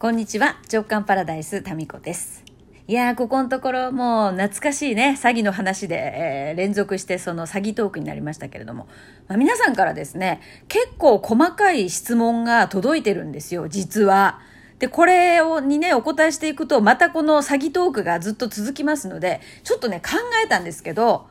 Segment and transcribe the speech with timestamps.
[0.00, 2.42] こんにちは、直感パラダイス、タミコです。
[2.88, 8.88] いやー、ここのところもう懐かしいね、詐欺の話で、えー、連続してその詐欺トークになりましたけれども、
[9.28, 14.40] まあ、皆さんからですね、結構細かい質問が届いてるんですよ、実は。
[14.78, 20.12] で、これをにね、お答えしていくと、またこの詐欺トークがずっと続きますので、ちょっとね、考
[20.42, 21.28] えたんですけど、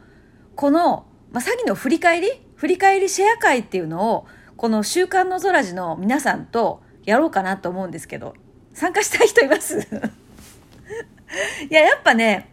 [0.56, 2.30] この、まあ、詐欺の振り返り？
[2.56, 4.28] 振り返りシェア会っていうのを、
[4.58, 8.36] この週刊の空寺の皆さんとやろうかなと思うんですけど、
[8.80, 9.78] 参加したい人います？
[11.70, 12.48] いや、やっぱね、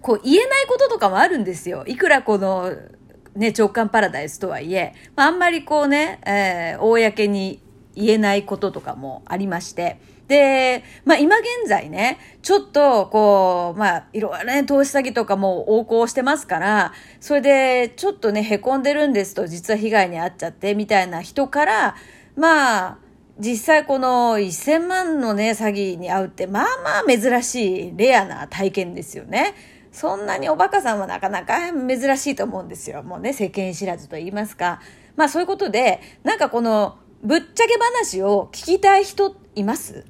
[0.00, 1.84] こう言えないこととかもあるんですよ。
[1.86, 2.72] いくらこの、
[3.36, 7.60] ね、直感パラダイスとはいえ、まあ、あんまりこうね、えー、公に
[7.94, 21.94] 言えないこととかもありまして、で、まあ今現在ね、ちょっとこう、まあいろいろね、投資詐欺とかも横行してますから、それでちょっとね、凹んでるんですと、実は被害に遭っちゃってみたいな人から、
[22.34, 23.05] まあ、
[23.38, 29.54] 実際この1000万のね、詐欺に遭うって、まあまあ珍しい、レアな体験ですよね。
[29.92, 33.02] そんなにおバカさんはなかなか珍しいと思うんですよ。
[33.02, 34.80] もうね、世間知らずと言いますか。
[35.16, 40.06] まあそういうことで、なんかこの、ぶっちゃけ話を聞きたい人います？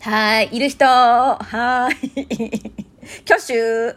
[0.00, 2.72] はい、いる人はい。
[3.24, 3.96] 挙手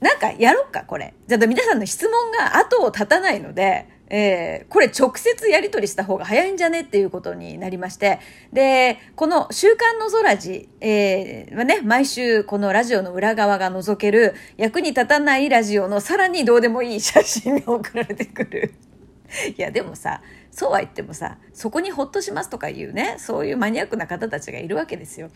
[0.00, 1.14] なんかやろっか、これ。
[1.26, 8.20] じゃあ皆さんの質問が後を絶たないので、えー、これ直接やり取りした方が早いんじゃねっていうことになりまして、
[8.52, 18.74] で、この週刊の空寺、えー、はね、毎週このラジオの裏側が覗ける役に立たないラジオのさらにどうでもいい写真が送られてくる。
[19.56, 25.30] いや、でもさ、そうは言ってもさ、そこにほっとしますとかいうね、そういうマニアックな方たちがいるわけですよ。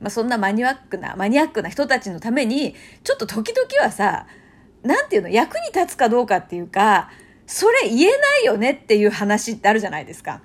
[0.00, 4.26] まあ、そんなマニアックな、マニアックな人たちのために、ちょっと時々はさ、
[4.82, 7.10] なんていうの、役に立つかどうかっていうか、
[7.46, 10.42] それ言えないよねっていう話ってあるじゃないですか。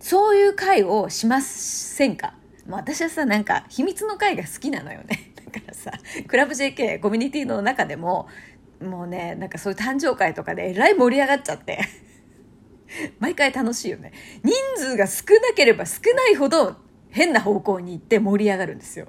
[0.00, 2.34] そういう会をしませんか？
[2.68, 5.32] 私はさ、なんか秘密の会が好きなのよね。
[5.52, 5.92] だからさ、
[6.26, 8.28] クラブ JK コミュニティの中でも、
[8.80, 11.80] もうね、なんかそういう誕生会とかでえらい盛り上がっちゃって。
[13.18, 14.12] 毎回楽しいよね。
[14.42, 16.76] 人数が少なければ少ないほど
[17.10, 19.08] 変な方向に行って盛り上がるんですよ。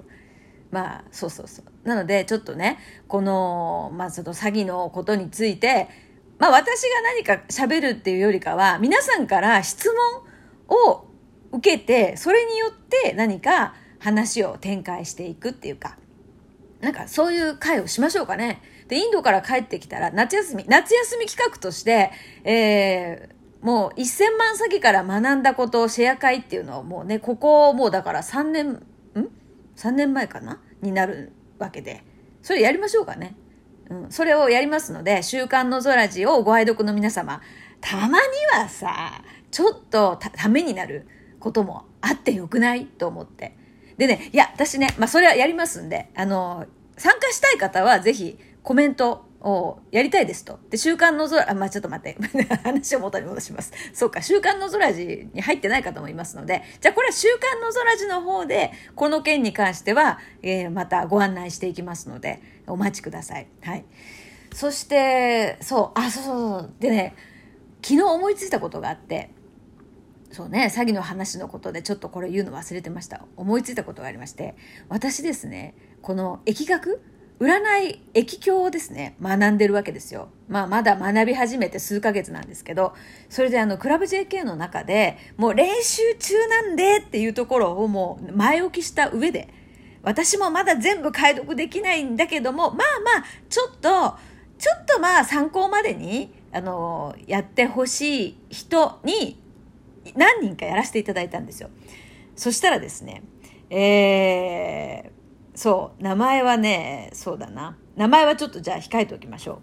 [0.70, 1.88] まあ、そうそうそう。
[1.88, 2.78] なので、ちょっとね、
[3.08, 5.88] この、まあ、その詐欺のことについて、
[6.40, 9.92] まあ私が何か喋るっていうよりかは、皆さんから質
[10.68, 11.06] 問を
[11.52, 15.98] 受けて、それによって何か話を展開していくっていうか、
[16.80, 18.62] なんかそういう会をしましょうかね。
[18.88, 22.10] で、インドから帰ってきたら、夏休み、夏休み企画として、
[22.42, 28.82] えー、もう1000万詐欺から学んだことをシェア会っていうのをもうね、ここもうだから3年、ん
[29.76, 30.62] ?3 年前かな？
[30.80, 32.02] になるわけで。
[32.40, 33.36] それやりましょうかね。
[33.90, 37.42] うん、それをやりますので、週刊の空寺をご愛読の皆様、
[37.80, 38.14] たまに
[38.52, 41.06] はさ、ちょっとためになる
[41.40, 42.86] こともあってよくない？
[42.86, 43.56] と思って。
[43.98, 50.58] でね、いや、私ね、まあ、それはやりますんで、あの、参加したい方はぜひコメントをやりたいですと。
[50.68, 52.18] で、週刊の空、あ、まあ、ちょっと待って。
[52.62, 53.72] 話を元に戻します。
[53.94, 63.46] そうか、週刊の空寺に入ってない方もいますので、じゃあこれは週刊の空寺の方で、この件に関しては、えー、またご案内していきますので、お待ちください。
[63.62, 63.84] はい。
[64.54, 66.74] そして、そう、あ、そうそうそう。
[66.78, 67.14] でね、
[67.82, 69.30] 昨日思いついたことがあって、
[70.32, 73.24] そうね、詐欺の話のことでちょっとこれ言うの忘れてました。
[73.36, 74.54] 思いついたことがありまして、
[74.88, 77.02] 私ですね、この疫学
[77.40, 77.58] 占
[77.88, 80.28] い、疫教ですね、学んでるわけですよ。
[80.46, 82.94] まあ、まだ学び始めて数ヶ月なんですけど、
[83.30, 89.48] それであの、クラブ JK の中で、もう練習中なんでっていうところをもう前置きした上で、
[90.02, 94.18] 私もまだ全部解読できないんだけども、まあまあ、ちょっと、
[94.58, 99.42] ちょっとまあ参考までに、あの、やってほしい人に
[100.14, 101.70] 何人かやらせていただいたんですよ。
[102.36, 103.22] そしたらですね、
[103.70, 105.19] えー、
[105.60, 107.76] そう、名前はね、そうだな。
[107.94, 109.58] 名前はちょっとじゃあ控えておきましょう。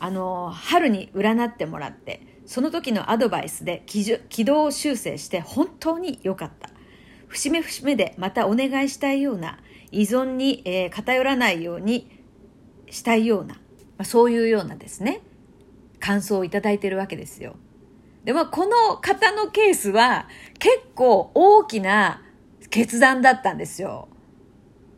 [0.00, 6.68] あの、春に占ってもらって、その時のアドバイスで軌道修正して本当に良かった。
[7.28, 9.60] 節目節目でまたお願いしたいような、
[9.92, 12.10] 依存に、えー、偏らないように
[12.90, 13.60] したいような、ま
[13.98, 15.20] あ、そういうようなですね、
[16.00, 17.54] 感想をいただいてるわけですよ。
[18.24, 20.26] でも、この方のケースは
[20.58, 22.24] 結構大きな
[22.68, 24.08] 決断だったんですよ。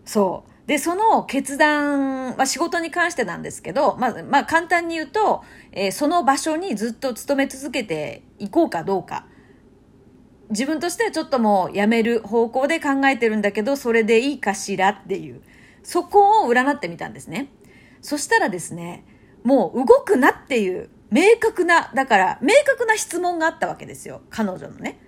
[0.05, 0.53] そう。
[0.67, 9.27] で、その決断は仕事に関してなんですけど、まあ、まあ、簡単に言うと、えー、その場所にずっと勤め続けていこうかどうか。
[10.51, 15.43] 自分としてはちょっともうやめる方向で考えてるんだけど、それでいいかしらっていう。
[15.83, 17.49] そこを占ってみたんですね。
[18.01, 19.05] そしたらですね、
[19.43, 24.23] もう動くなっていう明確な、だから明確な質問があったわけですよ。
[24.31, 24.99] 彼女のね。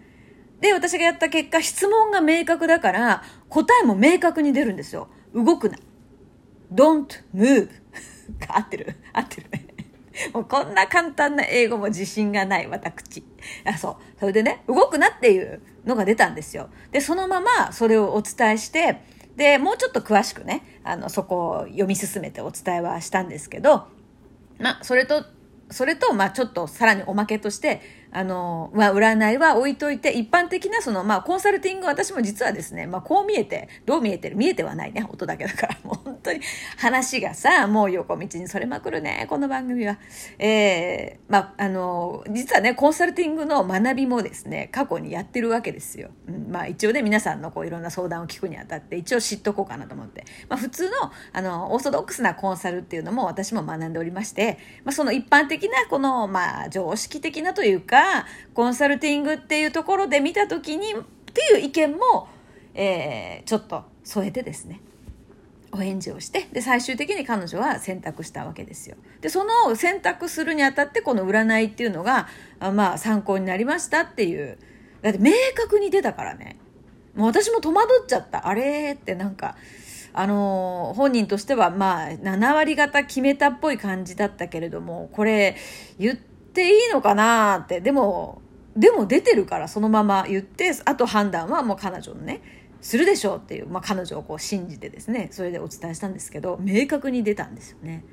[0.65, 5.09] で、私がやった結果、質問が明確だから、答えも明確に出るんですよ。
[5.35, 5.77] 動くな。
[6.73, 7.69] don't move.
[8.49, 8.97] 合ってる？
[9.13, 9.67] 合ってるね。
[10.33, 13.23] もうこんな簡単な英語も自信がない私。
[13.67, 13.97] あ、そう。
[14.19, 16.71] それでね、動くなっていうのが出たんですよ。
[16.93, 19.03] で、そのままそれをお伝えして、
[19.37, 23.89] で、もうちょっと詳しくね、あの、そこを読み進めてお伝えはしたんですけど、
[24.59, 25.27] まあ、それと、
[25.71, 27.83] それと、まあ、ちょっとさらにおまけとして、
[28.15, 36.41] あの、まあ、占いは置いといて、一般的なその、まあ、コンサルティング、私も実はですね、まあ、こう見えて、どう見えてる見えてはないね、音だけだから、もう本当に
[36.79, 39.99] 話がさ、もう横道にそれまくるね、この番組は。
[40.39, 46.11] えー、まあ、あの、実はね、コンサルティングの学びもですね、過去にやってるわけですよ。
[46.29, 50.25] うん、まあ、一応ね、皆さんのこう、いろんな相談を聞くにあたって、一応知っとこうかなと思って。
[50.49, 50.91] まあ、普通の、
[51.33, 58.04] あの、オーソドックスなコンサルっていうのも私も学んでおりまして、まあ、その一般的な、この、まあ、常識的なというか、
[58.55, 60.97] コンサルティングっていうところで見た時にっ
[61.33, 62.29] ていう意見も、
[62.75, 64.81] えー、ちょっと添えてですね。
[65.73, 68.97] お返事をしてで最終的に彼女は選択したわけですよ。
[69.21, 72.29] でその選択するにあたってこの占いっていうのが
[72.61, 74.57] あまあ参考になりましたっていう。
[75.03, 76.59] だって明確に出たからね。
[77.17, 78.47] もう私も戸惑っちゃった。
[78.47, 78.93] あれ？
[78.93, 79.57] ってなんか
[80.13, 85.57] あのー、本人としてはまあ7割方決めたっぽい感じだったけれどもこれ
[85.99, 88.41] 言ってっていいのかなってでも
[88.77, 92.43] でも出てるからそのまま言って、あと判断はもう彼女のね、
[92.81, 98.05] するでしょうっていう、まあ、彼女をこう信じてですね、それでお伝えしたんですけど、明確に出たんですよね。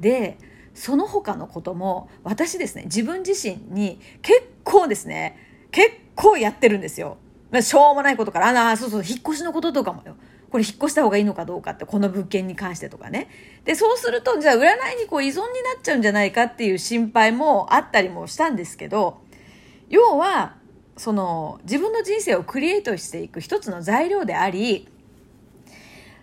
[0.00, 0.38] で、
[0.74, 5.36] その他のことも、私ですね、自分自身に結構ですね、
[5.70, 7.16] 結構やってるんですよ。
[7.60, 10.16] しょうもないことから、あ、そうそう、引っ越しのこととかもよ。
[10.52, 13.30] これ引っ越した方がいいのかどうかって、この物件に関してとかね。
[13.64, 15.40] で、そうすると、じゃあ占いにこう依存にな
[15.78, 19.22] っちゃうんじゃないかっていう心配もあったりもしたんですけど、
[19.88, 20.56] 要は
[20.98, 24.88] その自分の人生をクリエイトしていく一つの材料であり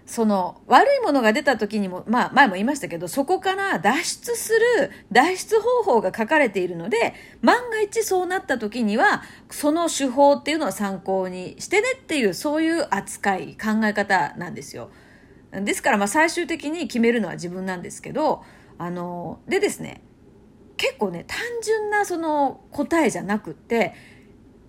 [0.09, 7.13] その悪いものが出た時にも、まあ前も言いましたけど、そこから脱出する脱出方法が書かれているので、
[7.43, 9.21] 万が一そうなった時には、
[9.51, 14.89] その手法っていうのを参考にしてねっていう、そういう扱い、考え方なんですよ。
[15.51, 18.43] ですからまあ最終的に決めるのは自分なんですけど、
[18.79, 20.01] あの、でですね、
[20.77, 23.93] 結構ね単純なその答えじゃなくって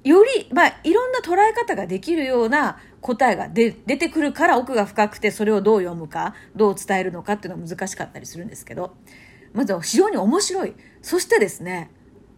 [0.02, 8.94] より、まあ、いろんな捉え方ができるような答えが出てくるから奥が深くてそれをどう読むかどう伝えるのかっていうのが難しかったりするんですけど
[9.54, 11.90] まず非常に面白いそしてですね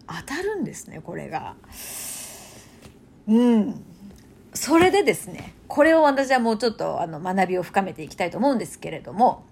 [0.07, 1.55] 当たるんですねこれが。
[3.27, 3.83] うん
[4.53, 9.45] それでですねこれを私はもうちょっとあの学びを深めていきたいと思うんですけれども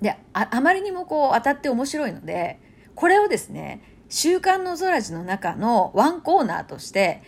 [0.00, 2.60] でああまりにもこう当たって面白いので
[2.94, 7.22] これをですね、週刊の空地の中のワンコーナーとして、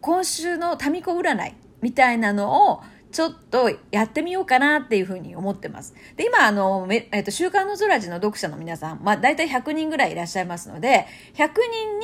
[0.00, 2.80] 今週の民子占いみたいなのを
[3.12, 5.94] ちょっとやってみようかなっていうふうに思ってます。
[6.16, 11.50] で、今、あの、えっと、週刊の空地の読者の皆さん、まあ、大体100人ぐらいいらっしゃいますので、100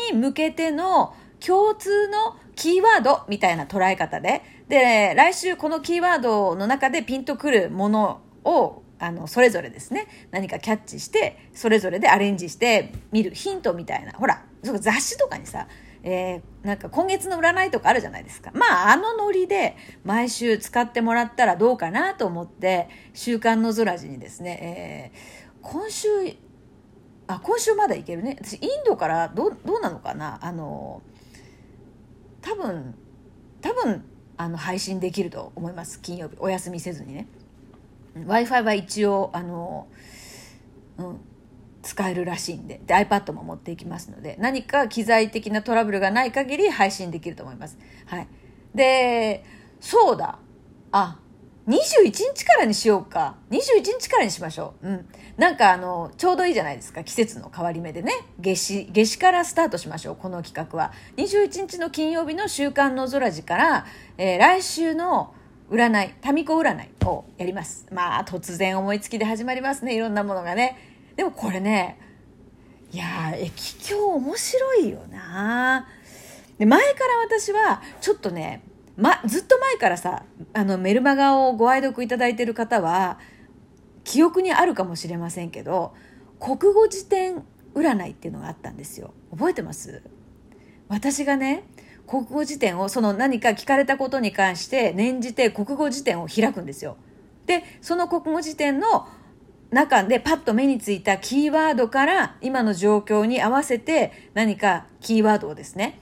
[0.04, 15.66] 人に向けての共通のキーワードみたいな捉え方で、で、来週このキーワードの中でピンとくるものをあの、それぞれですね、何かキャッチして、それぞれでアレンジして見るヒントみたいな、ほら、雑誌とかにさ、
[16.02, 18.50] えー、なんか今月の占いとかあるじゃないですか。
[18.54, 26.08] まあ、あのノリで毎週使ってもらったらどうかなと思って、週刊の空地にですね、えー、今週、
[27.26, 28.38] あ、今週まだいけるね。
[28.42, 31.02] 私、インドからどどうなのかなあの、
[32.40, 32.94] 多分、
[33.60, 34.04] 多分、
[34.36, 36.00] あの、配信できると思います。
[36.00, 36.36] 金曜日。
[36.38, 37.26] お休みせずにね。
[38.14, 39.86] w i f i は一応あの、
[40.98, 41.20] うん、
[41.90, 47.76] 使えるらしいんでで iPad も持っていきますので何か機材的なトラブルがない限り配信できると思います。
[48.06, 48.28] はい、
[48.74, 49.44] で
[49.80, 50.38] そうだ
[50.92, 51.18] あ
[51.66, 53.36] 21日からにしようか。
[53.50, 54.88] 21日からにしましょう。
[54.88, 55.08] うん。
[55.36, 57.04] なんかあの、ちょうどいいじゃないですか。
[57.04, 58.12] 季節の変わり目でね。
[58.40, 60.16] 夏至、夏至からスタートしましょう。
[60.16, 60.92] この企画は。
[61.16, 63.86] 21日の金曜日の週刊の空寺から、
[64.18, 65.32] えー、来週の
[65.70, 67.86] 占い、タミコ占いをやります。
[67.92, 69.94] まあ、突然思いつきで始まりますね。
[69.94, 70.89] いろんなものがね。
[71.20, 71.98] でもこれね、
[72.92, 75.86] いやー、液境面白いよな
[76.58, 78.62] で、前から私は、ちょっとね、
[78.96, 80.22] ま、ずっと前からさ、
[80.54, 83.18] あの、メルマガをご愛読いただいてる方は、
[84.02, 85.92] 記憶にあるかもしれませんけど、
[86.38, 89.12] 国語辞典占いっていうのがあったんですよ。
[89.30, 90.02] 覚えてます？
[90.88, 91.64] 私がね、
[92.06, 96.96] 国語辞典をその何か聞かれたことに関して念じて国語辞典を開くんですよ。
[97.44, 99.06] でその国語辞典の
[99.70, 106.00] 中でパッと目についたキーワードから今の状況に合わせて何かキーワードをですね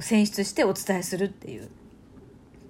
[0.00, 1.70] 選出してお伝えするっていう。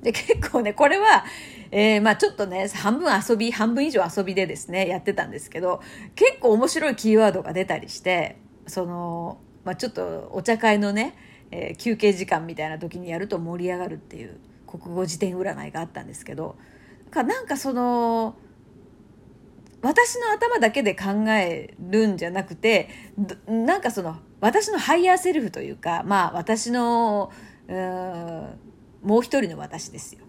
[0.02, 1.24] で、 結構ね、これは、
[1.70, 5.80] えー、まあちょっとね、半分遊び、半分以上遊びでですね、やってたんですけど、
[6.14, 8.36] 結構面白いキーワードが出たりして、
[8.66, 11.14] その、まあちょっとお茶会のね、
[11.50, 16.56] えー、休憩時間みたいな時にやると盛り上がるっていう国語辞典占いがあったんですけど、
[17.14, 18.36] なんかその、
[19.84, 22.88] 私の頭だけで考えるんじゃなくて
[23.46, 27.30] なんかその私の higher self というかまあ私の
[27.68, 30.24] もう一人の私ですよ。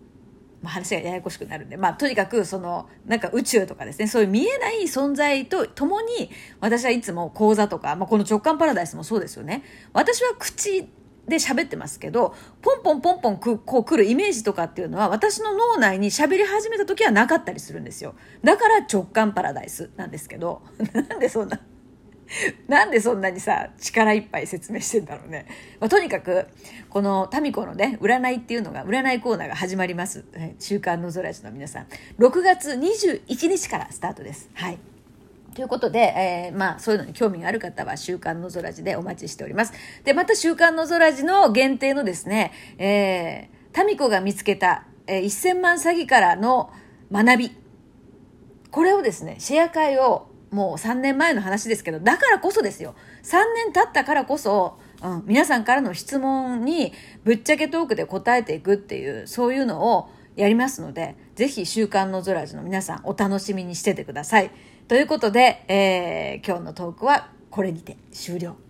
[0.61, 10.89] ま、話がややこしくなるんで、まあ、とにかくそのなんか宇宙とかですねそういう見えない存在とともに私はいつも講座とか、まあ、この直感パラダイスもそうですよね私は口
[11.27, 18.15] で喋ってますけど、ポンポンポンポンくこう来るイメージとかっていうのは私の脳内に喋り始めた時はなかったりするんですよ。
[18.43, 20.61] だから直感パラダイスなんですけど、
[20.93, 21.59] なんでそんな、
[22.67, 25.47] なんでそんなにさ、力いっぱい説明してんだろうね。
[25.79, 26.47] まあ、とにかく、
[26.89, 30.25] このタミコのね、占いっていうのが、占いコーナーが始まります。
[30.59, 31.87] 週刊の空地の皆さん。
[32.19, 34.49] 6月21日からスタートです。
[34.53, 34.94] はい。
[35.55, 39.71] ということで、えー、まあ、そういうのに興味がある方は、週刊の空寺でお待ちしております。
[40.03, 46.71] で、また週刊の空寺の限定のですね、えー、タミコが見つけた、えー、1000万詐欺からの
[47.09, 47.51] 学び。
[48.69, 52.93] これをですね、シェア会を、もう3年前の話ですけど、だからこそですよ。
[53.23, 56.91] 3年経ったからこそ、うん、皆さんからの質問に
[57.23, 64.51] ぶっちゃけトークで答えていくっていう、そういうのをやりますので、ぜひ週刊の空寺の皆さんお楽しみにしててください。
[64.87, 68.64] ということで、えー、今日のトークはこれにて終了。